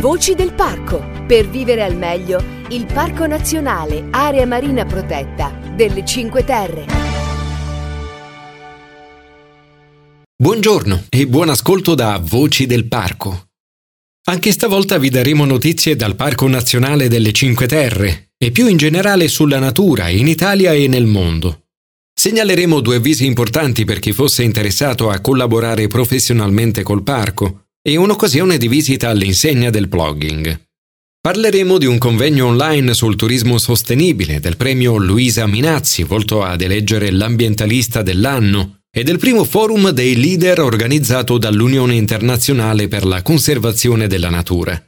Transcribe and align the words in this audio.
Voci 0.00 0.34
del 0.34 0.52
parco. 0.52 1.24
Per 1.26 1.48
vivere 1.48 1.82
al 1.82 1.96
meglio, 1.96 2.38
il 2.68 2.84
Parco 2.84 3.26
Nazionale 3.26 4.08
Area 4.10 4.44
Marina 4.44 4.84
Protetta 4.84 5.58
delle 5.74 6.04
Cinque 6.04 6.44
Terre. 6.44 6.84
Buongiorno 10.36 11.06
e 11.08 11.26
buon 11.26 11.48
ascolto 11.48 11.94
da 11.94 12.20
Voci 12.22 12.66
del 12.66 12.86
Parco. 12.88 13.46
Anche 14.28 14.52
stavolta 14.52 14.98
vi 14.98 15.08
daremo 15.08 15.46
notizie 15.46 15.96
dal 15.96 16.14
Parco 16.14 16.46
Nazionale 16.46 17.08
delle 17.08 17.32
Cinque 17.32 17.66
Terre 17.66 18.32
e 18.36 18.50
più 18.50 18.66
in 18.66 18.76
generale 18.76 19.28
sulla 19.28 19.58
natura 19.58 20.10
in 20.10 20.28
Italia 20.28 20.74
e 20.74 20.88
nel 20.88 21.06
mondo. 21.06 21.68
Segnaleremo 22.12 22.80
due 22.80 22.96
avvisi 22.96 23.24
importanti 23.24 23.86
per 23.86 23.98
chi 24.00 24.12
fosse 24.12 24.42
interessato 24.42 25.08
a 25.08 25.20
collaborare 25.20 25.86
professionalmente 25.86 26.82
col 26.82 27.02
parco 27.02 27.62
e 27.86 27.94
un'occasione 27.94 28.58
di 28.58 28.66
visita 28.66 29.10
all'insegna 29.10 29.70
del 29.70 29.86
blogging. 29.86 30.60
Parleremo 31.20 31.78
di 31.78 31.86
un 31.86 31.98
convegno 31.98 32.46
online 32.46 32.94
sul 32.94 33.14
turismo 33.14 33.58
sostenibile 33.58 34.40
del 34.40 34.56
premio 34.56 34.96
Luisa 34.96 35.46
Minazzi, 35.46 36.02
volto 36.02 36.42
ad 36.42 36.62
eleggere 36.62 37.12
l'ambientalista 37.12 38.02
dell'anno, 38.02 38.80
e 38.90 39.04
del 39.04 39.18
primo 39.18 39.44
forum 39.44 39.90
dei 39.90 40.16
leader 40.16 40.62
organizzato 40.62 41.38
dall'Unione 41.38 41.94
Internazionale 41.94 42.88
per 42.88 43.04
la 43.04 43.22
Conservazione 43.22 44.08
della 44.08 44.30
Natura. 44.30 44.84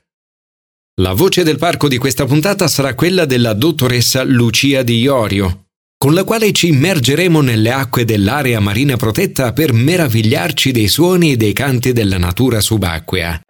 La 1.01 1.13
voce 1.13 1.45
del 1.45 1.57
parco 1.57 1.87
di 1.87 1.99
questa 1.99 2.25
puntata 2.25 2.67
sarà 2.67 2.95
quella 2.95 3.27
della 3.27 3.53
dottoressa 3.53 4.25
Lucia 4.25 4.83
Di 4.83 4.99
Iorio, 4.99 5.68
con 6.01 6.15
la 6.15 6.23
quale 6.23 6.53
ci 6.53 6.69
immergeremo 6.69 7.41
nelle 7.41 7.73
acque 7.73 8.05
dell'area 8.05 8.61
marina 8.61 8.97
protetta 8.97 9.53
per 9.53 9.73
meravigliarci 9.73 10.71
dei 10.71 10.87
suoni 10.87 11.33
e 11.33 11.37
dei 11.37 11.53
canti 11.53 11.93
della 11.93 12.19
natura 12.19 12.61
subacquea. 12.61 13.41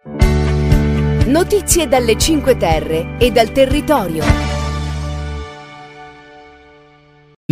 Notizie 1.27 1.87
dalle 1.87 2.17
Cinque 2.17 2.57
Terre 2.57 3.17
e 3.19 3.29
dal 3.29 3.51
territorio. 3.51 4.23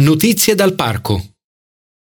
Notizie 0.01 0.55
dal 0.55 0.73
parco. 0.73 1.23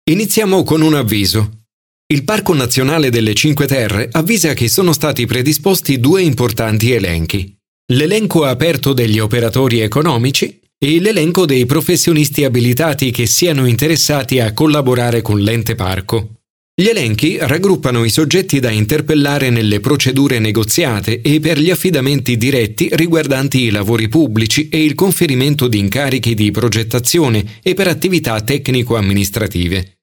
Iniziamo 0.10 0.64
con 0.64 0.82
un 0.82 0.96
avviso. 0.96 1.60
Il 2.08 2.26
Parco 2.26 2.54
Nazionale 2.54 3.10
delle 3.10 3.34
Cinque 3.34 3.68
Terre 3.68 4.10
avvisa 4.12 4.52
che 4.54 4.68
sono 4.68 4.92
stati 4.92 5.26
predisposti 5.26 5.98
due 5.98 6.24
importanti 6.24 6.92
elenchi. 6.92 7.56
L'elenco 7.94 8.44
aperto 8.44 8.92
degli 8.92 9.20
operatori 9.20 9.80
economici 9.80 10.61
e 10.84 11.00
l'elenco 11.00 11.46
dei 11.46 11.68
professionisti 11.68 12.44
abilitati 12.44 13.12
che 13.12 13.28
siano 13.28 13.68
interessati 13.68 14.40
a 14.40 14.52
collaborare 14.52 15.22
con 15.22 15.40
l'ente 15.40 15.76
parco. 15.76 16.42
Gli 16.74 16.88
elenchi 16.88 17.38
raggruppano 17.40 18.04
i 18.04 18.10
soggetti 18.10 18.60
da 18.60 18.72
interpellare 18.72 19.52
nelle 19.52 19.80
procedure 19.80 20.40
negoziate 20.40 21.22
e 21.22 21.40
per 21.40 21.60
gli 21.60 21.70
affidamenti 21.70 22.36
diretti 22.36 22.90
riguardanti 22.94 23.62
i 23.62 23.70
lavori 23.70 24.08
pubblici 24.08 24.70
e 24.70 24.84
il 24.84 24.96
conferimento 24.96 25.68
di 25.68 25.78
incarichi 25.78 26.34
di 26.34 26.50
progettazione 26.50 27.60
e 27.62 27.76
per 27.76 27.88
attività 27.88 28.42
tecnico-amministrative. 28.42 30.00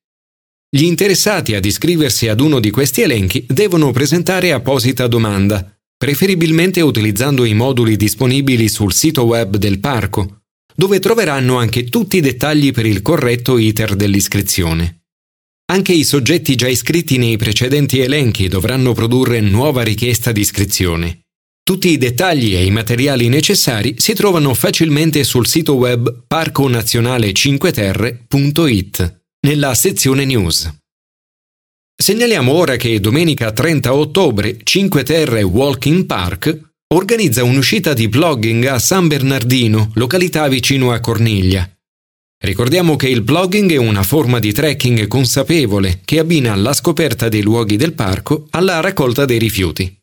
Gli 0.71 0.85
interessati 0.85 1.57
ad 1.57 1.65
iscriversi 1.65 2.29
ad 2.29 2.39
uno 2.39 2.61
di 2.61 2.71
questi 2.71 3.01
elenchi 3.01 3.45
devono 3.49 3.91
presentare 3.91 4.53
apposita 4.53 5.09
domanda, 5.09 5.77
preferibilmente 5.97 6.81
utilizzando 6.83 7.45
i 7.45 7.55
moduli 7.55 7.97
disponibili 7.97 8.69
sul 8.69 8.93
sito 8.93 9.25
web 9.25 9.57
del 9.57 9.81
parco, 9.81 10.39
dove 10.79 11.01
troveranno 11.01 11.59
anche 11.59 11.87
tutti 11.87 12.19
i 12.19 12.21
dettagli 12.21 12.71
per 12.71 12.87
il 12.87 13.03
corretto 13.03 13.59
iter 13.59 13.97
dell'iscrizione. 13.97 15.01
Anche 15.73 15.93
i 15.93 16.05
soggetti 16.05 16.55
già 16.55 16.69
iscritti 16.69 17.19
nei 17.19 17.37
precedenti 17.37 17.99
elenchi 17.99 18.47
dovranno 18.47 18.93
produrre 18.93 19.41
nuova 19.41 19.83
richiesta 19.83 20.31
di 20.31 20.41
iscrizione. 20.41 21.23
Tutti 21.65 21.89
i 21.89 21.99
dettagli 21.99 22.55
e 22.55 22.65
i 22.65 22.71
materiali 22.71 23.29
necessari 23.29 23.97
si 23.99 24.15
trovano 24.15 24.55
facilmente 24.55 25.25
sul 25.25 25.49
sito 25.49 25.75
web 25.75 26.27
parconazionale5terre.it 26.29 29.23
nella 29.47 29.75
sezione 29.75 30.25
news. 30.25 30.73
Segnaliamo 32.01 32.53
ora 32.53 32.77
che 32.77 33.01
domenica 33.01 33.51
30 33.51 33.93
ottobre 33.93 34.59
5 34.63 35.03
Terre 35.03 35.43
Walking 35.43 36.07
Park 36.07 36.68
organizza 36.91 37.45
un'uscita 37.45 37.93
di 37.93 38.09
blogging 38.09 38.65
a 38.65 38.79
San 38.79 39.09
Bernardino, 39.09 39.91
località 39.95 40.49
vicino 40.49 40.91
a 40.93 41.01
Corniglia. 41.01 41.71
Ricordiamo 42.43 42.97
che 42.97 43.09
il 43.09 43.21
blogging 43.21 43.73
è 43.73 43.77
una 43.77 44.03
forma 44.03 44.39
di 44.39 44.53
trekking 44.53 45.07
consapevole 45.07 46.01
che 46.05 46.19
abbina 46.19 46.55
la 46.55 46.73
scoperta 46.73 47.29
dei 47.29 47.43
luoghi 47.43 47.77
del 47.77 47.93
parco 47.93 48.47
alla 48.51 48.81
raccolta 48.81 49.27
dei 49.27 49.39
rifiuti. 49.39 49.95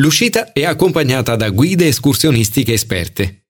L'uscita 0.00 0.52
è 0.52 0.64
accompagnata 0.64 1.36
da 1.36 1.50
guide 1.50 1.88
escursionistiche 1.88 2.72
esperte. 2.72 3.48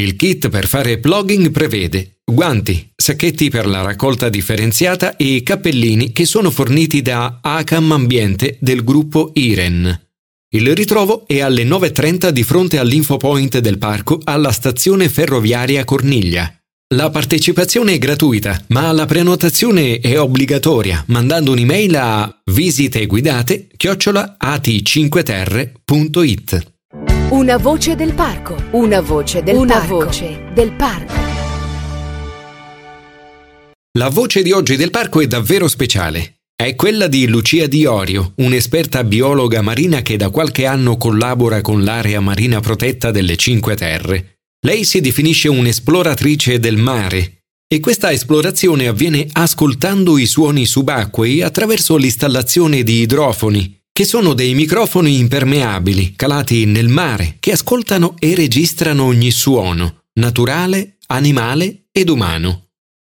Il 0.00 0.14
kit 0.14 0.50
per 0.50 0.68
fare 0.68 0.98
blogging 0.98 1.50
prevede 1.50 2.20
guanti, 2.24 2.92
sacchetti 2.94 3.50
per 3.50 3.66
la 3.66 3.82
raccolta 3.82 4.28
differenziata 4.28 5.16
e 5.16 5.42
cappellini 5.42 6.12
che 6.12 6.26
sono 6.26 6.52
forniti 6.52 7.02
da 7.02 7.40
Acam 7.42 7.90
Ambiente 7.90 8.56
del 8.60 8.84
gruppo 8.84 9.32
IREN. 9.34 10.09
Il 10.52 10.74
ritrovo 10.74 11.28
è 11.28 11.42
alle 11.42 11.62
9.30 11.62 12.30
di 12.30 12.42
fronte 12.42 12.80
all'infopoint 12.80 13.58
del 13.58 13.78
parco 13.78 14.18
alla 14.24 14.50
stazione 14.50 15.08
ferroviaria 15.08 15.84
Corniglia. 15.84 16.52
La 16.92 17.08
partecipazione 17.08 17.92
è 17.92 17.98
gratuita, 17.98 18.60
ma 18.70 18.90
la 18.90 19.06
prenotazione 19.06 20.00
è 20.00 20.18
obbligatoria 20.18 21.04
mandando 21.06 21.52
un'email 21.52 21.94
a 21.94 22.36
visiteguidate 22.50 23.68
at5terre.it. 23.78 26.72
Una 27.28 27.56
voce 27.56 27.94
del 27.94 28.12
parco, 28.14 28.56
una 28.72 29.00
voce 29.00 29.44
del 29.44 29.54
una 29.54 29.74
parco. 29.74 29.94
voce 29.94 30.50
del 30.52 30.72
parco. 30.72 31.14
La 33.96 34.08
voce 34.08 34.42
di 34.42 34.50
oggi 34.50 34.74
del 34.74 34.90
parco 34.90 35.20
è 35.20 35.28
davvero 35.28 35.68
speciale 35.68 36.39
è 36.64 36.74
quella 36.74 37.06
di 37.06 37.26
Lucia 37.26 37.66
Diorio, 37.66 38.34
un'esperta 38.36 39.02
biologa 39.02 39.62
marina 39.62 40.02
che 40.02 40.18
da 40.18 40.28
qualche 40.28 40.66
anno 40.66 40.98
collabora 40.98 41.62
con 41.62 41.84
l'area 41.84 42.20
marina 42.20 42.60
protetta 42.60 43.10
delle 43.10 43.36
Cinque 43.36 43.76
Terre. 43.76 44.40
Lei 44.66 44.84
si 44.84 45.00
definisce 45.00 45.48
un'esploratrice 45.48 46.60
del 46.60 46.76
mare 46.76 47.44
e 47.66 47.80
questa 47.80 48.12
esplorazione 48.12 48.88
avviene 48.88 49.26
ascoltando 49.32 50.18
i 50.18 50.26
suoni 50.26 50.66
subacquei 50.66 51.40
attraverso 51.40 51.96
l'installazione 51.96 52.82
di 52.82 53.00
idrofoni, 53.00 53.80
che 53.90 54.04
sono 54.04 54.34
dei 54.34 54.52
microfoni 54.52 55.18
impermeabili 55.18 56.12
calati 56.14 56.66
nel 56.66 56.88
mare 56.88 57.36
che 57.40 57.52
ascoltano 57.52 58.16
e 58.18 58.34
registrano 58.34 59.04
ogni 59.04 59.30
suono, 59.30 60.02
naturale, 60.18 60.98
animale 61.06 61.86
ed 61.90 62.10
umano. 62.10 62.69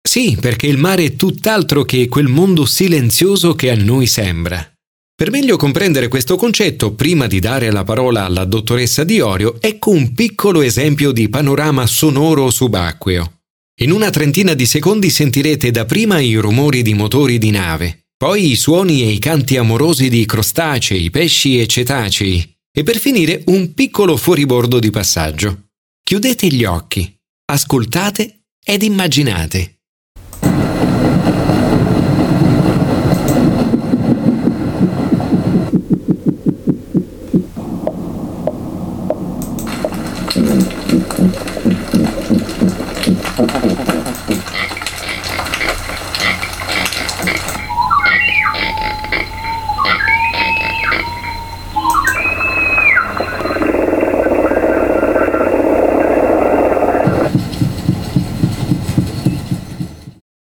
Sì, 0.07 0.37
perché 0.39 0.67
il 0.67 0.77
mare 0.77 1.03
è 1.03 1.15
tutt'altro 1.17 1.83
che 1.83 2.07
quel 2.07 2.27
mondo 2.27 2.65
silenzioso 2.65 3.55
che 3.55 3.71
a 3.71 3.75
noi 3.75 4.07
sembra. 4.07 4.65
Per 5.13 5.29
meglio 5.31 5.57
comprendere 5.57 6.07
questo 6.07 6.37
concetto, 6.37 6.93
prima 6.93 7.27
di 7.27 7.39
dare 7.39 7.69
la 7.71 7.83
parola 7.83 8.23
alla 8.23 8.45
dottoressa 8.45 9.03
Diorio, 9.03 9.57
ecco 9.59 9.89
un 9.89 10.13
piccolo 10.13 10.61
esempio 10.61 11.11
di 11.11 11.27
panorama 11.27 11.85
sonoro 11.85 12.49
subacqueo. 12.49 13.39
In 13.81 13.91
una 13.91 14.09
trentina 14.09 14.53
di 14.53 14.65
secondi 14.65 15.09
sentirete 15.09 15.71
dapprima 15.71 16.21
i 16.21 16.35
rumori 16.35 16.83
di 16.83 16.93
motori 16.93 17.37
di 17.37 17.49
nave, 17.49 18.05
poi 18.15 18.51
i 18.51 18.55
suoni 18.55 19.01
e 19.01 19.09
i 19.09 19.19
canti 19.19 19.57
amorosi 19.57 20.07
di 20.07 20.25
crostacei, 20.25 21.09
pesci 21.09 21.59
e 21.59 21.67
cetacei, 21.67 22.55
e 22.71 22.83
per 22.83 22.97
finire 22.97 23.43
un 23.47 23.73
piccolo 23.73 24.15
fuoribordo 24.15 24.79
di 24.79 24.89
passaggio. 24.89 25.65
Chiudete 26.01 26.47
gli 26.47 26.63
occhi, 26.63 27.13
ascoltate 27.51 28.43
ed 28.63 28.83
immaginate. 28.83 29.76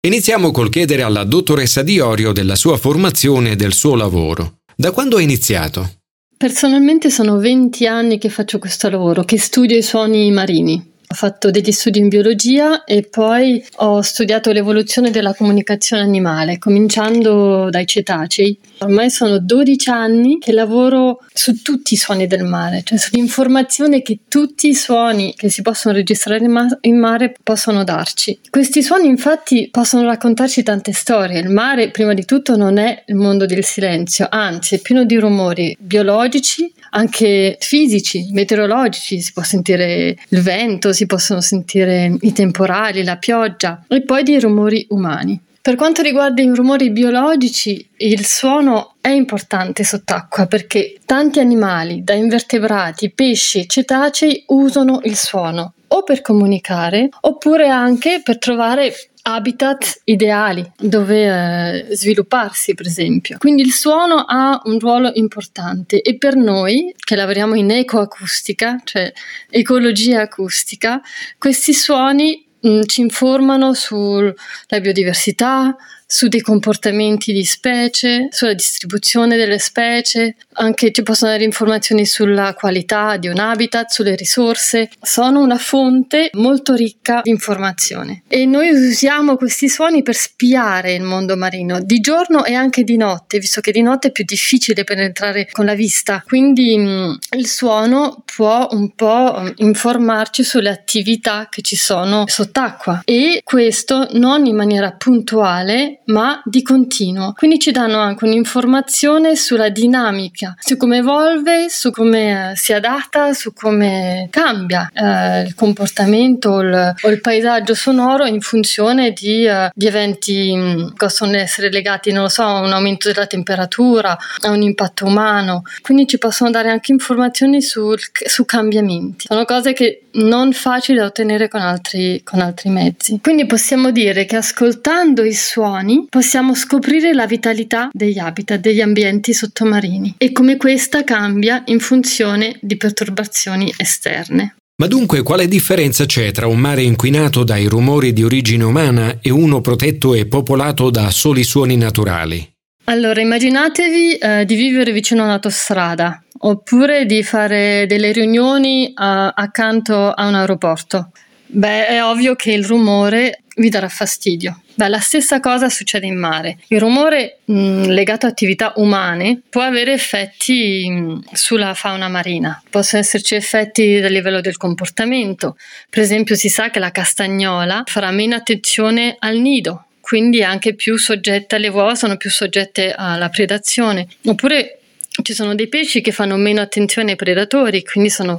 Iniziamo 0.04 0.50
col 0.50 0.68
chiedere 0.68 1.00
alla 1.00 1.24
dottoressa 1.24 1.82
Diorio 1.82 2.32
della 2.32 2.56
sua 2.56 2.76
formazione 2.76 3.52
e 3.52 3.56
del 3.56 3.72
suo 3.72 3.94
lavoro. 3.94 4.58
Da 4.76 4.90
quando 4.92 5.16
ha 5.16 5.22
iniziato? 5.22 5.92
Personalmente 6.36 7.08
sono 7.08 7.38
20 7.38 7.86
anni 7.86 8.18
che 8.18 8.28
faccio 8.28 8.58
questo 8.58 8.90
lavoro, 8.90 9.24
che 9.24 9.38
studio 9.38 9.78
i 9.78 9.82
suoni 9.82 10.30
marini. 10.30 10.92
Ho 11.14 11.16
fatto 11.16 11.50
degli 11.50 11.70
studi 11.70 12.00
in 12.00 12.08
biologia 12.08 12.82
e 12.82 13.02
poi 13.02 13.64
ho 13.76 14.02
studiato 14.02 14.50
l'evoluzione 14.50 15.12
della 15.12 15.32
comunicazione 15.32 16.02
animale, 16.02 16.58
cominciando 16.58 17.70
dai 17.70 17.86
cetacei. 17.86 18.58
Ormai 18.78 19.08
sono 19.10 19.38
12 19.38 19.90
anni 19.90 20.38
che 20.38 20.52
lavoro 20.52 21.20
su 21.32 21.62
tutti 21.62 21.94
i 21.94 21.96
suoni 21.96 22.26
del 22.26 22.42
mare, 22.42 22.82
cioè 22.82 22.98
sull'informazione 22.98 24.02
che 24.02 24.18
tutti 24.28 24.68
i 24.68 24.74
suoni 24.74 25.34
che 25.36 25.48
si 25.48 25.62
possono 25.62 25.94
registrare 25.94 26.44
in, 26.44 26.76
in 26.80 26.98
mare 26.98 27.34
possono 27.42 27.84
darci. 27.84 28.40
Questi 28.50 28.82
suoni 28.82 29.06
infatti 29.06 29.68
possono 29.70 30.04
raccontarci 30.04 30.64
tante 30.64 30.92
storie. 30.92 31.38
Il 31.38 31.48
mare, 31.48 31.90
prima 31.90 32.12
di 32.12 32.24
tutto, 32.24 32.56
non 32.56 32.76
è 32.76 33.04
il 33.06 33.14
mondo 33.14 33.46
del 33.46 33.64
silenzio, 33.64 34.26
anzi 34.28 34.74
è 34.74 34.80
pieno 34.80 35.04
di 35.04 35.16
rumori 35.16 35.76
biologici, 35.78 36.72
anche 36.94 37.56
fisici, 37.60 38.28
meteorologici, 38.32 39.20
si 39.20 39.32
può 39.32 39.42
sentire 39.42 40.16
il 40.28 40.40
vento, 40.40 40.92
si 40.92 41.06
possono 41.06 41.40
sentire 41.40 42.16
i 42.20 42.32
temporali, 42.32 43.04
la 43.04 43.16
pioggia 43.16 43.84
e 43.88 44.02
poi 44.02 44.22
dei 44.22 44.40
rumori 44.40 44.86
umani. 44.90 45.40
Per 45.60 45.76
quanto 45.76 46.02
riguarda 46.02 46.42
i 46.42 46.54
rumori 46.54 46.90
biologici, 46.90 47.88
il 47.96 48.26
suono 48.26 48.96
è 49.00 49.08
importante 49.08 49.82
sott'acqua 49.82 50.46
perché 50.46 50.98
tanti 51.06 51.40
animali, 51.40 52.04
da 52.04 52.12
invertebrati, 52.12 53.10
pesci, 53.10 53.66
cetacei, 53.66 54.44
usano 54.48 55.00
il 55.04 55.16
suono 55.16 55.73
o 55.88 56.02
per 56.02 56.20
comunicare 56.20 57.08
oppure 57.20 57.68
anche 57.68 58.20
per 58.22 58.38
trovare 58.38 58.92
habitat 59.26 60.02
ideali 60.04 60.70
dove 60.76 61.86
eh, 61.88 61.94
svilupparsi, 61.94 62.74
per 62.74 62.86
esempio. 62.86 63.38
Quindi 63.38 63.62
il 63.62 63.72
suono 63.72 64.24
ha 64.26 64.60
un 64.64 64.78
ruolo 64.78 65.10
importante 65.14 66.02
e 66.02 66.18
per 66.18 66.36
noi 66.36 66.94
che 66.98 67.16
lavoriamo 67.16 67.54
in 67.54 67.70
ecoacustica, 67.70 68.80
cioè 68.84 69.10
ecologia 69.48 70.20
acustica, 70.20 71.00
questi 71.38 71.72
suoni 71.72 72.46
mh, 72.60 72.68
mm, 72.68 72.80
ci 72.84 73.00
informano 73.00 73.72
sulla 73.72 74.34
biodiversità, 74.80 75.74
su 76.06 76.28
dei 76.28 76.40
comportamenti 76.40 77.32
di 77.32 77.44
specie, 77.44 78.28
sulla 78.30 78.52
distribuzione 78.52 79.36
delle 79.36 79.58
specie, 79.58 80.36
anche 80.54 80.92
ci 80.92 81.02
possono 81.02 81.32
dare 81.32 81.44
informazioni 81.44 82.06
sulla 82.06 82.54
qualità 82.54 83.16
di 83.16 83.28
un 83.28 83.38
habitat, 83.38 83.90
sulle 83.90 84.14
risorse. 84.14 84.90
Sono 85.00 85.40
una 85.40 85.58
fonte 85.58 86.30
molto 86.32 86.74
ricca 86.74 87.20
di 87.22 87.30
informazione 87.30 88.22
e 88.28 88.46
noi 88.46 88.70
usiamo 88.70 89.36
questi 89.36 89.68
suoni 89.68 90.02
per 90.02 90.14
spiare 90.14 90.94
il 90.94 91.02
mondo 91.02 91.36
marino 91.36 91.80
di 91.80 92.00
giorno 92.00 92.44
e 92.44 92.54
anche 92.54 92.84
di 92.84 92.96
notte, 92.96 93.38
visto 93.38 93.60
che 93.60 93.72
di 93.72 93.82
notte 93.82 94.08
è 94.08 94.12
più 94.12 94.24
difficile 94.24 94.84
penetrare 94.84 95.48
con 95.50 95.64
la 95.64 95.74
vista. 95.74 96.22
Quindi 96.26 96.76
mh, 96.76 96.82
mm, 96.82 97.12
il 97.36 97.46
suono 97.46 98.22
può 98.24 98.68
un 98.70 98.94
po' 98.94 99.38
mm, 99.40 99.48
informarci 99.56 100.42
sulle 100.42 100.70
attività 100.70 101.48
che 101.50 101.62
ci 101.62 101.76
sono 101.76 102.24
sott'acqua 102.26 103.02
e 103.04 103.40
questo 103.44 104.08
non 104.12 104.46
in 104.46 104.56
maniera 104.56 104.92
puntuale 104.92 106.00
ma 106.06 106.40
di 106.44 106.62
continuo. 106.62 107.32
Quindi 107.32 107.58
ci 107.58 107.70
danno 107.70 107.98
anche 107.98 108.24
un'informazione 108.24 109.36
sulla 109.36 109.68
dinamica, 109.68 110.43
su 110.58 110.76
come 110.76 110.98
evolve, 110.98 111.68
su 111.68 111.90
come 111.90 112.52
eh, 112.52 112.56
si 112.56 112.72
adatta, 112.72 113.32
su 113.32 113.52
come 113.52 114.28
cambia 114.30 114.90
eh, 114.92 115.42
il 115.42 115.54
comportamento 115.54 116.50
o 116.50 116.60
il, 116.60 116.94
o 117.02 117.08
il, 117.08 117.20
paesaggio 117.20 117.74
sonoro 117.74 118.26
in 118.26 118.40
funzione 118.40 119.12
di, 119.12 119.46
uh, 119.46 119.70
di 119.74 119.86
eventi 119.86 120.32
che 120.34 120.92
possono 120.96 121.36
essere 121.36 121.70
legati, 121.70 122.12
non 122.12 122.24
lo 122.24 122.28
so, 122.28 122.42
a 122.42 122.60
un 122.60 122.72
aumento 122.72 123.10
della 123.10 123.26
temperatura, 123.26 124.16
a 124.40 124.50
un 124.50 124.62
impatto 124.62 125.06
umano. 125.06 125.62
Quindi 125.82 126.06
ci 126.06 126.18
possono 126.18 126.50
dare 126.50 126.70
anche 126.70 126.92
informazioni 126.92 127.62
sul, 127.62 127.98
su 128.12 128.44
cambiamenti. 128.44 129.26
Sono 129.28 129.44
cose 129.44 129.72
che 129.72 130.03
non 130.14 130.52
facili 130.52 130.98
da 130.98 131.06
ottenere 131.06 131.48
con 131.48 131.60
altri, 131.60 132.20
con 132.22 132.40
altri 132.40 132.70
mezzi. 132.70 133.18
Quindi 133.20 133.46
possiamo 133.46 133.90
dire 133.90 134.24
che 134.24 134.36
ascoltando 134.36 135.24
i 135.24 135.34
suoni 135.34 136.06
possiamo 136.08 136.54
scoprire 136.54 137.12
la 137.12 137.26
vitalità 137.26 137.88
degli 137.92 138.18
habitat, 138.18 138.60
degli 138.60 138.80
ambienti 138.80 139.32
sottomarini 139.32 140.14
e 140.18 140.32
come 140.32 140.56
questa 140.56 141.04
cambia 141.04 141.62
in 141.66 141.80
funzione 141.80 142.56
di 142.60 142.76
perturbazioni 142.76 143.72
esterne. 143.76 144.56
Ma 144.76 144.88
dunque 144.88 145.22
quale 145.22 145.46
differenza 145.46 146.04
c'è 146.04 146.32
tra 146.32 146.48
un 146.48 146.58
mare 146.58 146.82
inquinato 146.82 147.44
dai 147.44 147.66
rumori 147.66 148.12
di 148.12 148.24
origine 148.24 148.64
umana 148.64 149.18
e 149.20 149.30
uno 149.30 149.60
protetto 149.60 150.14
e 150.14 150.26
popolato 150.26 150.90
da 150.90 151.10
soli 151.10 151.44
suoni 151.44 151.76
naturali? 151.76 152.53
Allora, 152.84 153.20
immaginatevi 153.20 154.16
eh, 154.16 154.44
di 154.44 154.54
vivere 154.56 154.92
vicino 154.92 155.22
a 155.22 155.24
un'autostrada 155.24 156.22
oppure 156.40 157.06
di 157.06 157.22
fare 157.22 157.86
delle 157.86 158.12
riunioni 158.12 158.88
uh, 158.88 158.92
accanto 158.94 160.10
a 160.10 160.26
un 160.26 160.34
aeroporto. 160.34 161.10
Beh, 161.46 161.86
è 161.86 162.04
ovvio 162.04 162.34
che 162.34 162.52
il 162.52 162.64
rumore 162.64 163.40
vi 163.56 163.70
darà 163.70 163.88
fastidio. 163.88 164.60
Beh, 164.74 164.88
la 164.88 164.98
stessa 164.98 165.40
cosa 165.40 165.70
succede 165.70 166.06
in 166.06 166.18
mare. 166.18 166.58
Il 166.68 166.80
rumore 166.80 167.38
mh, 167.44 167.86
legato 167.86 168.26
a 168.26 168.30
attività 168.30 168.72
umane 168.76 169.40
può 169.48 169.62
avere 169.62 169.92
effetti 169.92 170.86
mh, 170.90 171.20
sulla 171.32 171.72
fauna 171.72 172.08
marina. 172.08 172.60
Possono 172.68 173.00
esserci 173.00 173.34
effetti 173.34 174.00
a 174.02 174.08
livello 174.08 174.40
del 174.40 174.56
comportamento. 174.56 175.56
Per 175.88 176.02
esempio, 176.02 176.34
si 176.34 176.48
sa 176.48 176.68
che 176.70 176.80
la 176.80 176.90
castagnola 176.90 177.84
farà 177.86 178.10
meno 178.10 178.34
attenzione 178.34 179.16
al 179.18 179.38
nido, 179.38 179.86
quindi 180.04 180.42
anche 180.42 180.74
più 180.74 180.98
soggetta, 180.98 181.56
le 181.56 181.68
uova 181.68 181.94
sono 181.94 182.18
più 182.18 182.28
soggette 182.28 182.92
alla 182.94 183.30
predazione. 183.30 184.06
Oppure 184.26 184.80
ci 185.22 185.32
sono 185.32 185.54
dei 185.54 185.68
pesci 185.68 186.02
che 186.02 186.12
fanno 186.12 186.36
meno 186.36 186.60
attenzione 186.60 187.12
ai 187.12 187.16
predatori, 187.16 187.82
quindi 187.82 188.10
sono, 188.10 188.38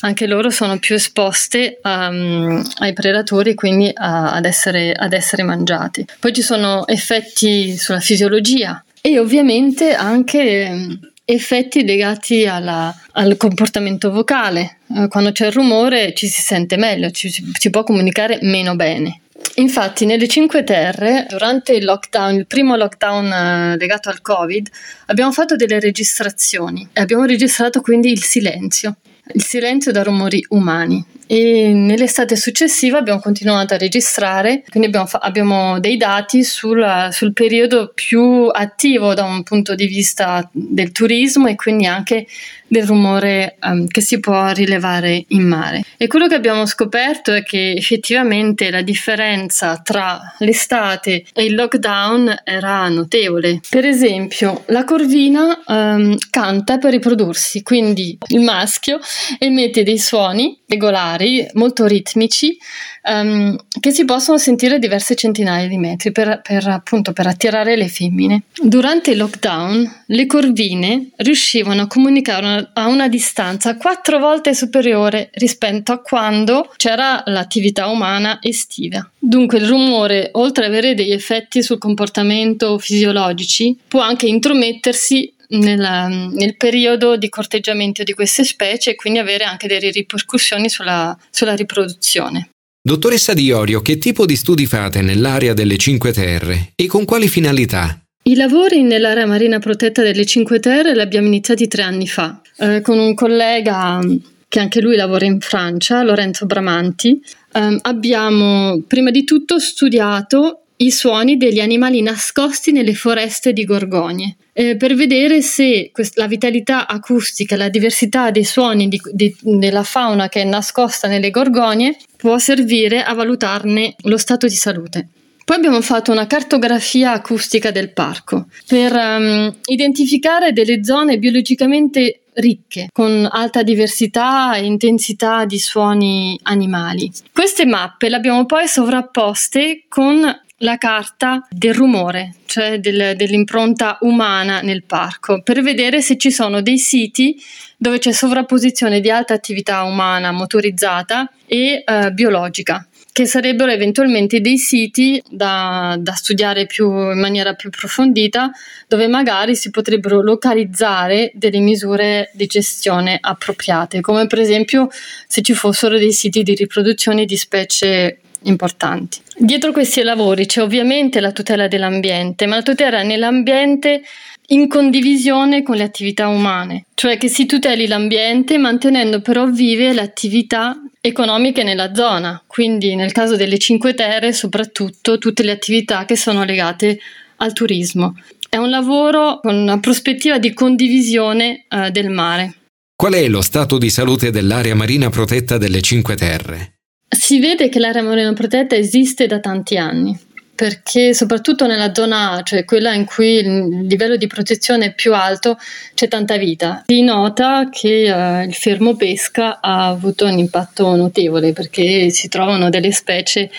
anche 0.00 0.26
loro 0.26 0.48
sono 0.48 0.78
più 0.78 0.94
esposte 0.94 1.80
um, 1.82 2.64
ai 2.78 2.94
predatori, 2.94 3.54
quindi 3.54 3.90
a, 3.92 4.32
ad, 4.32 4.46
essere, 4.46 4.94
ad 4.94 5.12
essere 5.12 5.42
mangiati. 5.42 6.06
Poi 6.18 6.32
ci 6.32 6.40
sono 6.40 6.86
effetti 6.86 7.76
sulla 7.76 8.00
fisiologia 8.00 8.82
e 9.02 9.18
ovviamente 9.18 9.92
anche 9.92 10.66
um, 10.70 10.98
effetti 11.26 11.84
legati 11.84 12.46
alla, 12.46 12.94
al 13.12 13.36
comportamento 13.36 14.10
vocale. 14.10 14.78
Uh, 14.86 15.08
quando 15.08 15.30
c'è 15.32 15.48
il 15.48 15.52
rumore 15.52 16.14
ci 16.14 16.26
si 16.26 16.40
sente 16.40 16.78
meglio, 16.78 17.10
ci, 17.10 17.30
si 17.30 17.68
può 17.68 17.82
comunicare 17.82 18.38
meno 18.40 18.74
bene. 18.76 19.21
Infatti, 19.56 20.06
nelle 20.06 20.28
Cinque 20.28 20.64
Terre, 20.64 21.26
durante 21.28 21.72
il 21.72 21.84
lockdown, 21.84 22.34
il 22.34 22.46
primo 22.46 22.74
lockdown 22.76 23.32
eh, 23.32 23.76
legato 23.76 24.08
al 24.08 24.22
Covid, 24.22 24.68
abbiamo 25.06 25.32
fatto 25.32 25.56
delle 25.56 25.78
registrazioni 25.78 26.88
e 26.92 27.00
abbiamo 27.00 27.24
registrato 27.24 27.80
quindi 27.80 28.10
il 28.10 28.22
silenzio, 28.22 28.96
il 29.34 29.42
silenzio 29.42 29.92
da 29.92 30.02
rumori 30.02 30.44
umani. 30.50 31.04
E 31.32 31.72
nell'estate 31.72 32.36
successiva 32.36 32.98
abbiamo 32.98 33.18
continuato 33.18 33.72
a 33.72 33.78
registrare, 33.78 34.64
quindi 34.68 34.88
abbiamo, 34.88 35.06
fa- 35.06 35.20
abbiamo 35.20 35.80
dei 35.80 35.96
dati 35.96 36.44
sul, 36.44 37.08
sul 37.10 37.32
periodo 37.32 37.90
più 37.94 38.48
attivo 38.48 39.14
da 39.14 39.24
un 39.24 39.42
punto 39.42 39.74
di 39.74 39.86
vista 39.86 40.46
del 40.52 40.92
turismo 40.92 41.48
e 41.48 41.54
quindi 41.54 41.86
anche 41.86 42.26
del 42.72 42.86
rumore 42.86 43.56
um, 43.62 43.86
che 43.86 44.00
si 44.00 44.18
può 44.18 44.50
rilevare 44.50 45.24
in 45.28 45.46
mare. 45.46 45.84
E 45.98 46.06
quello 46.06 46.26
che 46.26 46.34
abbiamo 46.34 46.64
scoperto 46.64 47.32
è 47.32 47.42
che 47.42 47.72
effettivamente 47.72 48.70
la 48.70 48.80
differenza 48.80 49.78
tra 49.78 50.34
l'estate 50.38 51.24
e 51.34 51.44
il 51.44 51.54
lockdown 51.54 52.34
era 52.44 52.88
notevole. 52.88 53.60
Per 53.68 53.84
esempio, 53.84 54.64
la 54.68 54.84
corvina 54.84 55.62
um, 55.66 56.16
canta 56.30 56.78
per 56.78 56.92
riprodursi, 56.92 57.62
quindi 57.62 58.16
il 58.28 58.40
maschio 58.40 58.98
emette 59.38 59.82
dei 59.82 59.98
suoni 59.98 60.58
regolari, 60.72 61.46
molto 61.54 61.86
ritmici, 61.86 62.56
um, 63.04 63.56
che 63.78 63.90
si 63.90 64.04
possono 64.04 64.38
sentire 64.38 64.78
diverse 64.78 65.14
centinaia 65.14 65.68
di 65.68 65.76
metri 65.76 66.12
per, 66.12 66.40
per, 66.42 66.66
appunto, 66.66 67.12
per 67.12 67.26
attirare 67.26 67.76
le 67.76 67.88
femmine. 67.88 68.42
Durante 68.60 69.10
il 69.10 69.18
lockdown 69.18 70.04
le 70.06 70.26
corvine 70.26 71.10
riuscivano 71.16 71.82
a 71.82 71.86
comunicare 71.86 72.70
a 72.72 72.86
una 72.86 73.08
distanza 73.08 73.76
quattro 73.76 74.18
volte 74.18 74.54
superiore 74.54 75.30
rispetto 75.34 75.92
a 75.92 76.00
quando 76.00 76.70
c'era 76.76 77.22
l'attività 77.26 77.88
umana 77.88 78.38
estiva. 78.40 79.06
Dunque 79.18 79.58
il 79.58 79.66
rumore, 79.66 80.30
oltre 80.32 80.64
ad 80.64 80.70
avere 80.70 80.94
degli 80.94 81.12
effetti 81.12 81.62
sul 81.62 81.78
comportamento 81.78 82.78
fisiologici, 82.78 83.76
può 83.86 84.00
anche 84.00 84.26
intromettersi 84.26 85.32
nella, 85.52 86.08
nel 86.08 86.56
periodo 86.56 87.16
di 87.16 87.28
corteggiamento 87.28 88.02
di 88.02 88.12
queste 88.12 88.44
specie 88.44 88.90
e 88.90 88.94
quindi 88.94 89.18
avere 89.18 89.44
anche 89.44 89.66
delle 89.66 89.90
ripercussioni 89.90 90.68
sulla, 90.68 91.16
sulla 91.30 91.54
riproduzione. 91.54 92.50
Dottoressa 92.84 93.32
Diorio, 93.32 93.80
che 93.80 93.98
tipo 93.98 94.26
di 94.26 94.34
studi 94.34 94.66
fate 94.66 95.02
nell'area 95.02 95.54
delle 95.54 95.76
Cinque 95.76 96.12
Terre 96.12 96.72
e 96.74 96.86
con 96.86 97.04
quali 97.04 97.28
finalità? 97.28 97.96
I 98.24 98.34
lavori 98.34 98.82
nell'area 98.82 99.26
marina 99.26 99.58
protetta 99.58 100.02
delle 100.02 100.24
Cinque 100.24 100.60
Terre 100.60 100.94
li 100.94 101.00
abbiamo 101.00 101.26
iniziati 101.26 101.68
tre 101.68 101.82
anni 101.82 102.06
fa 102.06 102.40
eh, 102.56 102.80
con 102.80 102.98
un 102.98 103.14
collega 103.14 104.00
che 104.48 104.60
anche 104.60 104.80
lui 104.80 104.96
lavora 104.96 105.24
in 105.24 105.40
Francia, 105.40 106.02
Lorenzo 106.02 106.44
Bramanti. 106.46 107.20
Eh, 107.52 107.78
abbiamo 107.82 108.82
prima 108.86 109.10
di 109.10 109.24
tutto 109.24 109.58
studiato 109.58 110.61
i 110.82 110.90
suoni 110.90 111.36
degli 111.36 111.60
animali 111.60 112.02
nascosti 112.02 112.72
nelle 112.72 112.94
foreste 112.94 113.52
di 113.52 113.64
Gorgogne. 113.64 114.36
Eh, 114.54 114.76
per 114.76 114.94
vedere 114.94 115.40
se 115.40 115.90
quest- 115.92 116.18
la 116.18 116.26
vitalità 116.26 116.86
acustica, 116.86 117.56
la 117.56 117.70
diversità 117.70 118.30
dei 118.30 118.44
suoni 118.44 118.88
di, 118.88 119.00
di, 119.10 119.34
della 119.40 119.82
fauna 119.82 120.28
che 120.28 120.42
è 120.42 120.44
nascosta 120.44 121.08
nelle 121.08 121.30
gorgogne 121.30 121.96
può 122.18 122.36
servire 122.36 123.02
a 123.02 123.14
valutarne 123.14 123.94
lo 124.02 124.18
stato 124.18 124.46
di 124.46 124.54
salute. 124.54 125.08
Poi 125.44 125.56
abbiamo 125.56 125.80
fatto 125.80 126.12
una 126.12 126.26
cartografia 126.26 127.12
acustica 127.12 127.70
del 127.70 127.92
parco 127.92 128.46
per 128.66 128.92
um, 128.92 129.54
identificare 129.64 130.52
delle 130.52 130.84
zone 130.84 131.18
biologicamente 131.18 132.20
ricche, 132.34 132.88
con 132.92 133.26
alta 133.30 133.62
diversità 133.62 134.54
e 134.54 134.64
intensità 134.64 135.44
di 135.44 135.58
suoni 135.58 136.38
animali. 136.44 137.10
Queste 137.32 137.66
mappe 137.66 138.08
le 138.08 138.16
abbiamo 138.16 138.46
poi 138.46 138.68
sovrapposte 138.68 139.84
con 139.88 140.24
la 140.62 140.76
carta 140.78 141.46
del 141.50 141.74
rumore, 141.74 142.34
cioè 142.46 142.78
del, 142.78 143.14
dell'impronta 143.16 143.98
umana 144.00 144.60
nel 144.60 144.84
parco, 144.84 145.42
per 145.42 145.62
vedere 145.62 146.00
se 146.00 146.16
ci 146.16 146.30
sono 146.30 146.62
dei 146.62 146.78
siti 146.78 147.40
dove 147.76 147.98
c'è 147.98 148.12
sovrapposizione 148.12 149.00
di 149.00 149.10
alta 149.10 149.34
attività 149.34 149.82
umana 149.82 150.30
motorizzata 150.32 151.30
e 151.46 151.82
eh, 151.84 152.10
biologica 152.12 152.86
che 153.12 153.26
sarebbero 153.26 153.70
eventualmente 153.70 154.40
dei 154.40 154.56
siti 154.56 155.22
da, 155.28 155.96
da, 156.00 156.14
studiare 156.14 156.64
più, 156.64 156.88
in 157.10 157.20
maniera 157.20 157.52
più 157.52 157.68
approfondita, 157.68 158.50
dove 158.88 159.06
magari 159.06 159.54
si 159.54 159.68
potrebbero 159.68 160.22
localizzare 160.22 161.30
delle 161.34 161.58
misure 161.58 162.30
di 162.32 162.46
gestione 162.46 163.18
appropriate, 163.20 164.00
come 164.00 164.26
per 164.26 164.40
esempio 164.40 164.88
se 165.26 165.42
ci 165.42 165.52
fossero 165.52 165.98
dei 165.98 166.12
siti 166.12 166.42
di 166.42 166.54
riproduzione 166.54 167.26
di 167.26 167.36
specie 167.36 168.21
importanti. 168.44 169.18
Dietro 169.36 169.72
questi 169.72 170.02
lavori 170.02 170.46
c'è 170.46 170.62
ovviamente 170.62 171.20
la 171.20 171.32
tutela 171.32 171.68
dell'ambiente, 171.68 172.46
ma 172.46 172.56
la 172.56 172.62
tutela 172.62 173.02
nell'ambiente 173.02 174.02
in 174.48 174.68
condivisione 174.68 175.62
con 175.62 175.76
le 175.76 175.84
attività 175.84 176.28
umane, 176.28 176.86
cioè 176.94 177.16
che 177.16 177.28
si 177.28 177.46
tuteli 177.46 177.86
l'ambiente 177.86 178.58
mantenendo 178.58 179.20
però 179.20 179.46
vive 179.46 179.92
le 179.92 180.00
attività 180.00 180.76
economiche 181.00 181.62
nella 181.62 181.94
zona, 181.94 182.42
quindi 182.46 182.94
nel 182.94 183.12
caso 183.12 183.36
delle 183.36 183.58
Cinque 183.58 183.94
Terre 183.94 184.32
soprattutto 184.32 185.18
tutte 185.18 185.42
le 185.42 185.52
attività 185.52 186.04
che 186.04 186.16
sono 186.16 186.44
legate 186.44 186.98
al 187.36 187.52
turismo. 187.52 188.14
È 188.48 188.56
un 188.56 188.68
lavoro 188.68 189.40
con 189.40 189.54
una 189.56 189.80
prospettiva 189.80 190.38
di 190.38 190.52
condivisione 190.52 191.64
eh, 191.68 191.90
del 191.90 192.10
mare. 192.10 192.54
Qual 192.94 193.14
è 193.14 193.26
lo 193.26 193.40
stato 193.40 193.78
di 193.78 193.90
salute 193.90 194.30
dell'area 194.30 194.74
marina 194.74 195.08
protetta 195.08 195.58
delle 195.58 195.80
Cinque 195.80 196.14
Terre? 196.14 196.71
Si 197.14 197.38
vede 197.40 197.68
che 197.68 197.78
l'area 197.78 198.02
marina 198.02 198.32
protetta 198.32 198.74
esiste 198.74 199.26
da 199.26 199.38
tanti 199.38 199.76
anni, 199.76 200.18
perché 200.54 201.12
soprattutto 201.12 201.66
nella 201.66 201.92
zona 201.92 202.30
A, 202.30 202.42
cioè 202.42 202.64
quella 202.64 202.94
in 202.94 203.04
cui 203.04 203.34
il 203.34 203.86
livello 203.86 204.16
di 204.16 204.26
protezione 204.26 204.86
è 204.86 204.94
più 204.94 205.12
alto, 205.12 205.58
c'è 205.92 206.08
tanta 206.08 206.38
vita. 206.38 206.84
Si 206.86 207.02
nota 207.02 207.68
che 207.70 208.10
uh, 208.10 208.46
il 208.46 208.54
fermo 208.54 208.96
pesca 208.96 209.60
ha 209.60 209.88
avuto 209.88 210.24
un 210.24 210.38
impatto 210.38 210.96
notevole 210.96 211.52
perché 211.52 212.08
si 212.08 212.28
trovano 212.28 212.70
delle 212.70 212.92
specie 212.92 213.50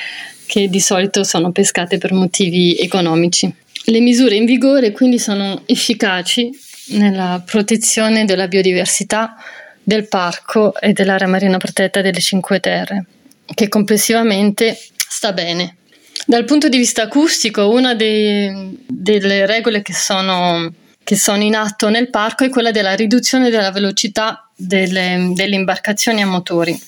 che 0.47 0.67
di 0.67 0.79
solito 0.79 1.23
sono 1.23 1.51
pescate 1.51 1.99
per 1.99 2.11
motivi 2.11 2.75
economici. 2.75 3.53
Le 3.85 3.99
misure 3.99 4.33
in 4.33 4.45
vigore 4.45 4.91
quindi 4.91 5.19
sono 5.19 5.61
efficaci 5.67 6.49
nella 6.87 7.43
protezione 7.45 8.25
della 8.25 8.47
biodiversità 8.47 9.35
del 9.83 10.07
parco 10.07 10.75
e 10.79 10.91
dell'area 10.91 11.27
marina 11.27 11.57
protetta 11.57 12.01
delle 12.01 12.19
Cinque 12.19 12.59
Terre 12.59 13.05
che 13.45 13.67
complessivamente 13.67 14.77
sta 14.95 15.33
bene. 15.33 15.77
Dal 16.25 16.45
punto 16.45 16.69
di 16.69 16.77
vista 16.77 17.03
acustico, 17.03 17.69
una 17.69 17.95
dei, 17.95 18.77
delle 18.87 19.45
regole 19.45 19.81
che 19.81 19.93
sono, 19.93 20.71
che 21.03 21.17
sono, 21.17 21.43
in 21.43 21.55
atto 21.55 21.89
nel 21.89 22.09
parco 22.09 22.45
è 22.45 22.49
quella 22.49 22.71
della 22.71 22.95
riduzione 22.95 23.49
della 23.49 23.71
velocità 23.71 24.49
delle, 24.55 25.31
delle 25.33 25.55
imbarcazioni 25.55 26.21
a 26.21 26.27
motori. 26.27 26.79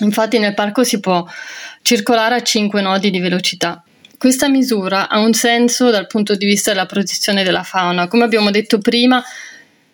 Infatti 0.00 0.38
nel 0.38 0.54
parco 0.54 0.82
si 0.82 0.98
può 0.98 1.24
circolare 1.82 2.34
a 2.34 2.42
5 2.42 2.80
nodi 2.80 3.10
di 3.10 3.20
velocità. 3.20 3.82
Questa 4.18 4.48
misura 4.48 5.08
ha 5.08 5.18
un 5.18 5.32
senso 5.32 5.90
dal 5.90 6.06
punto 6.06 6.34
di 6.34 6.44
vista 6.44 6.72
della 6.72 6.86
protezione 6.86 7.42
della 7.42 7.62
fauna. 7.62 8.08
Come 8.08 8.24
abbiamo 8.24 8.50
detto 8.50 8.78
prima, 8.78 9.22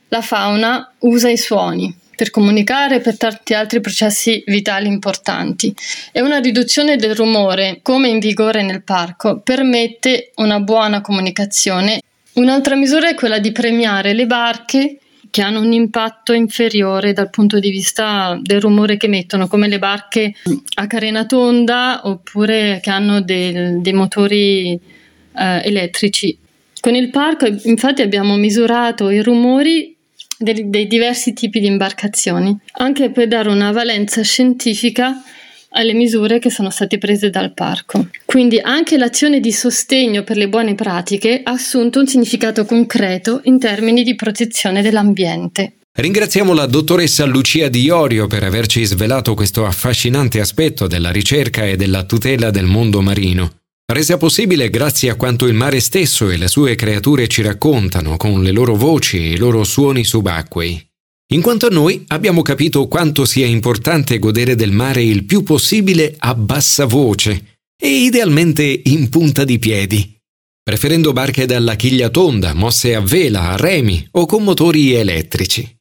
la 0.09 0.23
fauna 0.23 0.93
usa 1.01 1.29
i 1.29 1.37
suoni, 1.37 1.95
per 2.17 2.31
comunicare 2.31 2.97
e 2.97 3.01
per 3.01 3.17
tanti 3.17 3.55
altri 3.55 3.81
processi 3.81 4.43
vitali 4.47 4.89
importanti. 4.89 5.73
E 6.11 6.21
una 6.21 6.39
riduzione 6.39 6.97
del 6.97 7.15
rumore, 7.15 7.81
come 7.83 8.09
in 8.09 8.19
vigore 8.19 8.63
nel 8.63 8.83
parco, 8.83 9.41
permette 9.41 10.33
una 10.37 10.59
buona 10.59 11.01
comunicazione. 11.01 12.01
Un'altra 12.35 12.75
misura 12.75 13.09
è 13.09 13.15
quella 13.15 13.39
di 13.39 13.53
premiare 13.53 14.13
le 14.13 14.27
barche 14.27 14.99
che 15.31 15.43
hanno 15.43 15.61
un 15.61 15.73
impatto 15.73 16.33
inferiore 16.33 17.13
dal 17.13 17.31
punto 17.31 17.59
di 17.59 17.71
vista 17.71 18.39
del 18.41 18.61
rumore 18.61 18.97
che 18.97 19.07
emettono, 19.07 19.49
come 19.49 19.69
le 19.69 19.79
barche 19.79 20.35
a 20.77 20.87
carena 20.87 21.27
tonda 21.27 22.01
oppure 22.05 22.81
che 22.83 22.91
hanno 22.91 23.21
dei, 23.21 23.81
dei 23.81 23.93
motori 23.93 24.73
eh, 24.73 25.61
elettrici. 25.65 26.39
Con 26.81 26.95
il 26.95 27.11
parco 27.11 27.47
infatti 27.47 28.03
abbiamo 28.03 28.37
misurato 28.37 29.11
i 29.11 29.21
rumori 29.23 29.96
dei, 30.39 30.69
dei 30.69 30.87
diversi 30.87 31.33
tipi 31.33 31.61
di 31.61 31.67
imbarcazioni, 31.67 32.57
anche 32.79 33.11
per 33.11 33.29
dare 33.29 33.49
una 33.49 33.73
valenza 33.73 34.23
scientifica 34.23 35.23
alle 35.71 35.93
misure 35.93 36.39
che 36.39 36.51
sono 36.51 36.71
state 36.71 36.99
prese 36.99 37.31
dal 37.31 37.53
parco. 37.53 38.09
Quindi 38.25 38.59
anche 38.59 38.97
l'azione 38.97 39.41
di 39.41 39.53
sostegno 39.53 40.23
per 40.23 40.37
le 40.37 40.49
buone 40.49 40.75
pratiche 40.75 41.41
ha 41.43 41.53
assunto 41.53 42.01
un 42.01 42.07
significato 42.07 42.65
concreto 42.65 43.41
in 43.45 43.59
termini 43.59 44.03
di 44.03 44.15
protezione 44.15 44.83
dell'ambiente. 44.83 45.75
Ringraziamo 45.93 46.53
la 46.53 46.67
dottoressa 46.67 47.25
Lucia 47.25 47.69
Di 47.69 47.81
Iorio 47.81 48.27
per 48.27 48.45
averci 48.45 48.85
svelato 48.85 49.35
questo 49.35 49.65
affascinante 49.65 50.41
aspetto 50.41 50.87
della 50.87 51.11
ricerca 51.11 51.65
e 51.65 51.77
della 51.77 52.05
tutela 52.05 52.51
del 52.51 52.67
mondo 52.67 53.01
marino 53.01 53.51
resa 53.93 54.17
possibile 54.17 54.69
grazie 54.69 55.11
a 55.11 55.15
quanto 55.15 55.47
il 55.47 55.55
mare 55.55 55.81
stesso 55.81 56.29
e 56.29 56.37
le 56.37 56.49
sue 56.49 56.75
creature 56.75 57.29
ci 57.29 57.43
raccontano 57.43 58.17
con 58.17 58.43
le 58.43 58.51
loro 58.51 58.75
voci 58.75 59.19
e 59.19 59.31
i 59.33 59.37
loro 59.37 59.63
suoni 59.65 60.05
subacquei. 60.05 60.85
In 61.33 61.41
quanto 61.41 61.67
a 61.67 61.71
noi 61.71 62.05
abbiamo 62.09 62.43
capito 62.43 62.87
quanto 62.89 63.25
sia 63.25 63.47
importante 63.47 64.19
godere 64.19 64.55
del 64.55 64.71
mare 64.73 65.03
il 65.03 65.25
più 65.25 65.43
possibile 65.43 66.15
a 66.19 66.35
bassa 66.35 66.85
voce 66.85 67.59
e 67.77 67.89
idealmente 67.89 68.81
in 68.85 69.09
punta 69.09 69.45
di 69.45 69.59
piedi, 69.59 70.19
preferendo 70.63 71.13
barche 71.13 71.47
dalla 71.47 71.75
chiglia 71.75 72.09
tonda, 72.11 72.55
mosse 72.55 72.95
a 72.95 73.01
vela, 73.01 73.51
a 73.51 73.57
remi 73.57 74.07
o 74.13 74.27
con 74.27 74.43
motori 74.43 74.95
elettrici. 74.95 75.79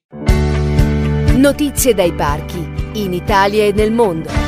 Notizie 1.35 1.93
dai 1.93 2.13
parchi, 2.13 2.63
in 2.93 3.13
Italia 3.13 3.65
e 3.65 3.71
nel 3.71 3.91
mondo. 3.91 4.44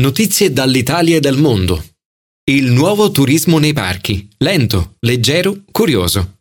Notizie 0.00 0.50
dall'Italia 0.50 1.18
e 1.18 1.20
dal 1.20 1.36
mondo. 1.36 1.84
Il 2.50 2.72
nuovo 2.72 3.10
turismo 3.10 3.58
nei 3.58 3.74
parchi. 3.74 4.30
Lento, 4.38 4.94
leggero, 5.00 5.58
curioso. 5.70 6.38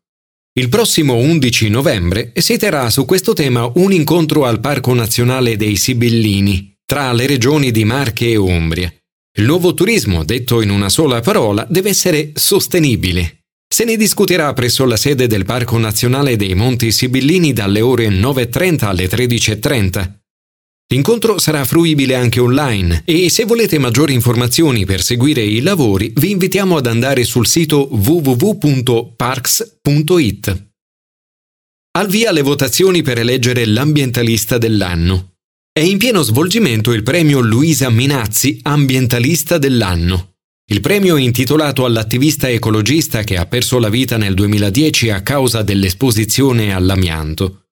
Il 0.58 0.70
prossimo 0.70 1.16
11 1.16 1.68
novembre 1.68 2.32
si 2.38 2.58
terrà 2.58 2.90
su 2.90 3.04
questo 3.04 3.34
tema 3.34 3.70
un 3.76 3.92
incontro 3.92 4.46
al 4.46 4.62
Parco 4.62 4.94
Nazionale 4.94 5.58
dei 5.58 5.76
Sibillini, 5.76 6.78
tra 6.86 7.12
le 7.12 7.28
regioni 7.28 7.72
di 7.72 7.84
Marche 7.84 8.30
e 8.30 8.38
Umbria. 8.38 8.94
Il 9.38 9.44
nuovo 9.44 9.74
turismo, 9.74 10.24
detto 10.24 10.62
in 10.62 10.70
una 10.70 10.88
sola 10.88 11.20
parola, 11.20 11.68
deve 11.70 11.90
essere 11.90 12.32
sostenibile. 12.36 13.42
Se 13.68 13.84
ne 13.84 13.98
discuterà 13.98 14.54
presso 14.54 14.86
la 14.86 14.96
sede 14.96 15.28
del 15.28 15.44
Parco 15.44 15.78
Nazionale 15.78 16.38
dei 16.38 16.56
Monti 16.56 16.94
Sibillini 16.94 17.52
dalle 17.52 17.82
ore 17.82 18.08
9.30 18.08 18.86
alle 18.86 19.10
13.30 19.10 20.19
L'incontro 20.92 21.38
sarà 21.38 21.66
fruibile 21.66 22.16
anche 22.16 22.40
online 22.40 23.04
e 23.06 23.30
se 23.30 23.46
volete 23.46 23.78
maggiori 23.78 24.16
informazioni 24.16 24.86
per 24.86 25.04
seguire 25.04 25.44
i 25.44 25.62
lavori 25.62 26.12
vi 26.16 26.32
invitiamo 26.32 26.78
ad 26.78 26.88
andare 26.88 27.24
sul 27.26 27.46
sito 27.46 27.90
www.parks.it. 27.92 29.08
Al 31.92 32.08
via 32.08 32.32
le 32.32 32.42
votazioni 32.42 33.04
per 33.04 33.20
eleggere 33.20 33.68
l'ambientalista 33.68 34.58
dell'anno. 34.58 35.34
È 35.72 35.82
in 35.82 36.00
pieno 36.00 36.24
svolgimento 36.24 36.92
il 36.92 37.04
premio 37.04 37.40
Luisa 37.40 37.92
Minazzi 37.92 38.60
Ambientalista 38.64 39.60
dell'anno. 39.60 40.38
Il 40.72 40.82
premio 40.82 41.18
intitolato 41.18 41.86
all'attivista 41.86 42.50
ecologista 42.50 43.24
che 43.24 43.38
ha 43.38 43.46
perso 43.46 43.78
la 43.78 43.90
vita 43.90 44.18
nel 44.18 44.34
2010 44.34 45.12
a 45.12 45.22
causa 45.22 45.62
dell'esposizione 45.62 46.74
all'amianto. 46.74 47.69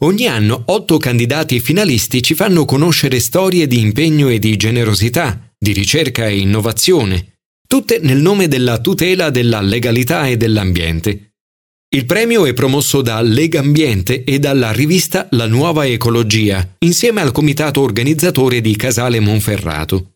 Ogni 0.00 0.28
anno 0.28 0.62
otto 0.66 0.96
candidati 0.98 1.58
finalisti 1.58 2.22
ci 2.22 2.34
fanno 2.34 2.64
conoscere 2.64 3.18
storie 3.18 3.66
di 3.66 3.80
impegno 3.80 4.28
e 4.28 4.38
di 4.38 4.56
generosità, 4.56 5.52
di 5.58 5.72
ricerca 5.72 6.28
e 6.28 6.38
innovazione, 6.38 7.38
tutte 7.66 7.98
nel 8.00 8.18
nome 8.18 8.46
della 8.46 8.78
tutela 8.78 9.30
della 9.30 9.60
legalità 9.60 10.28
e 10.28 10.36
dell'ambiente. 10.36 11.32
Il 11.88 12.04
premio 12.04 12.46
è 12.46 12.52
promosso 12.52 13.02
da 13.02 13.20
Lega 13.22 13.58
Ambiente 13.58 14.22
e 14.22 14.38
dalla 14.38 14.70
rivista 14.70 15.26
La 15.32 15.48
Nuova 15.48 15.84
Ecologia, 15.84 16.76
insieme 16.78 17.20
al 17.20 17.32
comitato 17.32 17.80
organizzatore 17.80 18.60
di 18.60 18.76
Casale 18.76 19.18
Monferrato. 19.18 20.12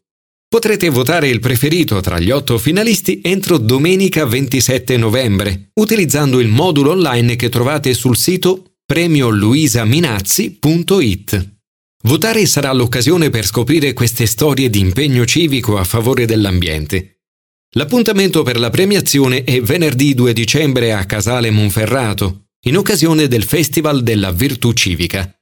Potrete 0.47 0.91
votare 0.91 1.29
il 1.29 1.41
preferito 1.41 1.99
tra 2.01 2.21
gli 2.21 2.31
otto 2.31 2.57
finalisti 2.57 3.21
entro 3.21 3.59
domenica 3.59 4.27
27 4.27 4.97
novembre, 4.97 5.71
utilizzando 5.81 6.39
il 6.39 6.49
modulo 6.49 6.91
online 6.91 7.35
che 7.35 7.49
trovate 7.49 7.95
sul 7.95 8.17
sito 8.17 8.72
premioluisaminazzi.it. 8.93 11.57
Votare 12.03 12.45
sarà 12.45 12.71
l'occasione 12.75 13.31
per 13.31 13.47
scoprire 13.47 13.95
queste 13.95 14.27
storie 14.27 14.69
di 14.69 14.81
impegno 14.81 15.25
civico 15.25 15.79
a 15.79 15.85
favore 15.85 16.27
dell'ambiente. 16.27 17.21
L'appuntamento 17.75 18.43
per 18.43 18.59
la 18.59 18.69
premiazione 18.69 19.45
è 19.45 19.63
venerdì 19.63 20.13
2 20.13 20.35
dicembre 20.35 20.93
a 20.93 21.07
Casale 21.07 21.51
Monferrato, 21.51 22.49
in 22.67 22.77
occasione 22.77 23.29
del 23.29 23.45
Festival 23.45 24.03
della 24.03 24.31
Virtù 24.31 24.75
Civica. 24.75 25.41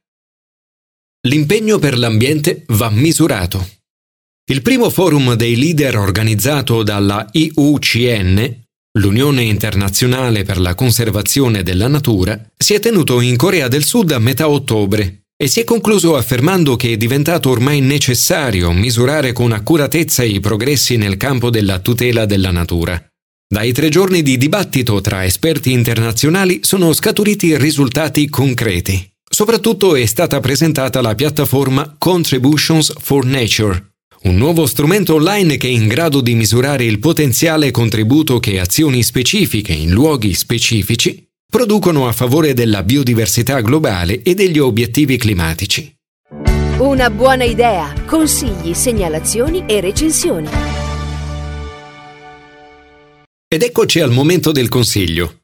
L'impegno 1.27 1.77
per 1.77 1.97
l'ambiente 1.97 2.63
va 2.69 2.89
misurato. 2.89 3.67
Il 4.49 4.61
primo 4.61 4.89
forum 4.89 5.33
dei 5.33 5.57
leader 5.57 5.97
organizzato 5.97 6.83
dalla 6.83 7.27
IUCN, 7.29 8.60
l'Unione 8.99 9.43
Internazionale 9.43 10.43
per 10.43 10.59
la 10.59 10.75
Conservazione 10.75 11.63
della 11.63 11.87
Natura, 11.87 12.39
si 12.57 12.73
è 12.73 12.79
tenuto 12.79 13.21
in 13.21 13.37
Corea 13.37 13.69
del 13.69 13.85
Sud 13.85 14.11
a 14.11 14.19
metà 14.19 14.49
ottobre 14.49 15.23
e 15.41 15.47
si 15.47 15.61
è 15.61 15.63
concluso 15.63 16.17
affermando 16.17 16.75
che 16.75 16.91
è 16.91 16.97
diventato 16.97 17.49
ormai 17.49 17.79
necessario 17.79 18.71
misurare 18.73 19.31
con 19.31 19.53
accuratezza 19.53 20.23
i 20.23 20.39
progressi 20.39 20.97
nel 20.97 21.17
campo 21.17 21.49
della 21.49 21.79
tutela 21.79 22.25
della 22.25 22.51
natura. 22.51 23.01
Dai 23.47 23.71
tre 23.71 23.89
giorni 23.89 24.21
di 24.21 24.37
dibattito 24.37 25.01
tra 25.01 25.25
esperti 25.25 25.71
internazionali 25.71 26.59
sono 26.63 26.93
scaturiti 26.93 27.57
risultati 27.57 28.29
concreti. 28.29 29.09
Soprattutto 29.29 29.95
è 29.95 30.05
stata 30.05 30.39
presentata 30.41 31.01
la 31.01 31.15
piattaforma 31.15 31.95
Contributions 31.97 32.93
for 32.99 33.25
Nature, 33.25 33.90
un 34.23 34.35
nuovo 34.35 34.67
strumento 34.67 35.15
online 35.15 35.57
che 35.57 35.67
è 35.67 35.71
in 35.71 35.87
grado 35.87 36.21
di 36.21 36.35
misurare 36.35 36.85
il 36.85 36.99
potenziale 36.99 37.71
contributo 37.71 38.39
che 38.39 38.59
azioni 38.59 39.01
specifiche 39.01 39.73
in 39.73 39.91
luoghi 39.91 40.33
specifici 40.33 41.27
producono 41.49 42.07
a 42.07 42.11
favore 42.11 42.53
della 42.53 42.83
biodiversità 42.83 43.59
globale 43.61 44.21
e 44.21 44.35
degli 44.35 44.59
obiettivi 44.59 45.17
climatici. 45.17 45.93
Una 46.77 47.09
buona 47.09 47.43
idea, 47.43 47.93
consigli, 48.05 48.73
segnalazioni 48.73 49.65
e 49.67 49.81
recensioni. 49.81 50.49
Ed 53.47 53.63
eccoci 53.63 53.99
al 53.99 54.11
momento 54.11 54.51
del 54.51 54.69
consiglio. 54.69 55.40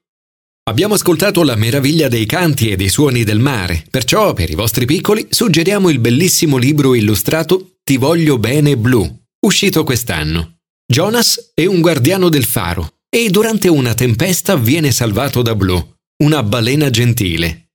Abbiamo 0.67 0.95
ascoltato 0.95 1.43
la 1.43 1.55
meraviglia 1.55 2.09
dei 2.09 2.25
canti 2.25 2.69
e 2.69 2.75
dei 2.75 2.89
suoni 2.89 3.23
del 3.23 3.39
mare, 3.39 3.85
perciò 3.89 4.33
per 4.33 4.49
i 4.49 4.55
vostri 4.55 4.85
piccoli 4.85 5.27
suggeriamo 5.29 5.87
il 5.87 5.99
bellissimo 5.99 6.57
libro 6.57 6.93
illustrato 6.93 7.77
Ti 7.85 7.95
voglio 7.95 8.37
bene 8.37 8.75
blu, 8.75 9.09
uscito 9.45 9.85
quest'anno. 9.85 10.57
Jonas 10.85 11.51
è 11.53 11.65
un 11.65 11.79
guardiano 11.79 12.27
del 12.27 12.43
faro 12.43 12.95
e 13.09 13.29
durante 13.29 13.69
una 13.69 13.93
tempesta 13.93 14.57
viene 14.57 14.91
salvato 14.91 15.41
da 15.41 15.55
Blue, 15.55 15.99
una 16.23 16.43
balena 16.43 16.89
gentile. 16.89 17.69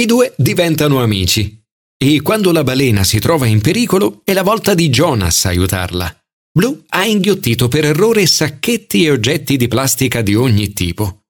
I 0.00 0.06
due 0.06 0.32
diventano 0.38 1.02
amici 1.02 1.62
e 2.02 2.22
quando 2.22 2.50
la 2.50 2.64
balena 2.64 3.04
si 3.04 3.18
trova 3.18 3.44
in 3.44 3.60
pericolo 3.60 4.22
è 4.24 4.32
la 4.32 4.42
volta 4.42 4.72
di 4.72 4.88
Jonas 4.88 5.44
aiutarla. 5.44 6.16
Blue 6.50 6.84
ha 6.88 7.04
inghiottito 7.04 7.68
per 7.68 7.84
errore 7.84 8.24
sacchetti 8.24 9.04
e 9.04 9.10
oggetti 9.10 9.58
di 9.58 9.68
plastica 9.68 10.22
di 10.22 10.34
ogni 10.34 10.72
tipo. 10.72 11.21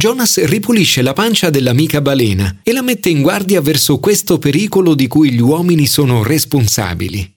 Jonas 0.00 0.42
ripulisce 0.46 1.02
la 1.02 1.12
pancia 1.12 1.50
dell'amica 1.50 2.00
balena 2.00 2.60
e 2.62 2.72
la 2.72 2.80
mette 2.80 3.10
in 3.10 3.20
guardia 3.20 3.60
verso 3.60 3.98
questo 3.98 4.38
pericolo 4.38 4.94
di 4.94 5.06
cui 5.06 5.30
gli 5.30 5.42
uomini 5.42 5.86
sono 5.86 6.22
responsabili. 6.22 7.30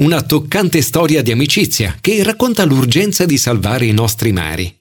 Una 0.00 0.22
toccante 0.22 0.80
storia 0.80 1.22
di 1.22 1.32
amicizia 1.32 1.98
che 2.00 2.22
racconta 2.22 2.64
l'urgenza 2.64 3.24
di 3.24 3.36
salvare 3.36 3.86
i 3.86 3.92
nostri 3.92 4.30
mari. 4.30 4.72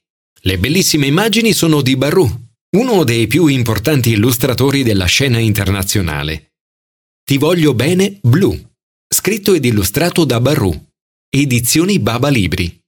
Le 0.41 0.59
bellissime 0.59 1.07
immagini 1.07 1.53
sono 1.53 1.81
di 1.81 1.95
Barru, 1.95 2.29
uno 2.77 3.03
dei 3.03 3.25
più 3.25 3.47
importanti 3.47 4.11
illustratori 4.11 4.83
della 4.83 5.05
scena 5.05 5.39
internazionale. 5.39 6.51
Ti 7.23 7.39
voglio 7.39 7.73
bene 7.73 8.19
Blu, 8.21 8.55
scritto 9.07 9.55
ed 9.55 9.65
illustrato 9.65 10.23
da 10.23 10.39
Barru, 10.39 10.71
edizioni 11.29 11.97
Baba 11.97 12.29
Libri. 12.29 12.82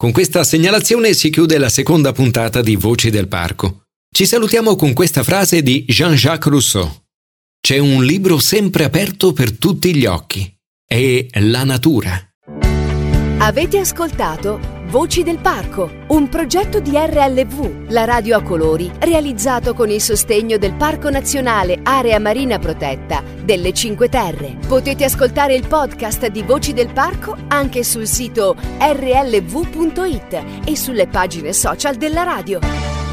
Con 0.00 0.12
questa 0.12 0.44
segnalazione 0.44 1.12
si 1.12 1.28
chiude 1.28 1.58
la 1.58 1.68
seconda 1.68 2.12
puntata 2.12 2.62
di 2.62 2.74
Voci 2.74 3.10
del 3.10 3.28
Parco. 3.28 3.82
Ci 4.10 4.24
salutiamo 4.24 4.74
con 4.74 4.94
questa 4.94 5.22
frase 5.22 5.60
di 5.60 5.84
Jean-Jacques 5.86 6.50
Rousseau. 6.50 7.02
C'è 7.60 7.76
un 7.76 8.02
libro 8.02 8.38
sempre 8.38 8.84
aperto 8.84 9.34
per 9.34 9.58
tutti 9.58 9.94
gli 9.94 10.06
occhi. 10.06 10.50
È 10.86 11.26
la 11.40 11.64
natura. 11.64 12.29
Avete 13.42 13.78
ascoltato 13.78 14.60
Voci 14.88 15.22
del 15.22 15.38
Parco, 15.38 15.90
un 16.08 16.28
progetto 16.28 16.78
di 16.78 16.90
RLV, 16.94 17.88
la 17.88 18.04
radio 18.04 18.36
a 18.36 18.42
colori, 18.42 18.90
realizzato 18.98 19.72
con 19.72 19.88
il 19.88 20.02
sostegno 20.02 20.58
del 20.58 20.74
Parco 20.74 21.08
Nazionale 21.08 21.80
Area 21.82 22.18
Marina 22.18 22.58
Protetta 22.58 23.22
delle 23.42 23.72
Cinque 23.72 24.10
Terre. 24.10 24.58
Potete 24.66 25.04
ascoltare 25.04 25.54
il 25.54 25.66
podcast 25.66 26.26
di 26.26 26.42
Voci 26.42 26.74
del 26.74 26.92
Parco 26.92 27.34
anche 27.48 27.82
sul 27.82 28.06
sito 28.06 28.56
rlv.it 28.78 30.44
e 30.66 30.76
sulle 30.76 31.06
pagine 31.06 31.54
social 31.54 31.94
della 31.94 32.24
radio. 32.24 33.09